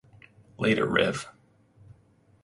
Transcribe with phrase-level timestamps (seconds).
[0.57, 1.27] Later Rev.